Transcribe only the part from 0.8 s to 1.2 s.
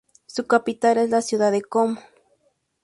es